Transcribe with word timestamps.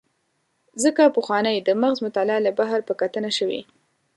ځکه 0.83 1.13
پخوانۍ 1.15 1.55
د 1.61 1.69
مغز 1.81 1.99
مطالعه 2.05 2.39
له 2.45 2.51
بهر 2.59 2.79
په 2.87 2.93
کتنه 3.01 3.29
شوې. 3.37 3.61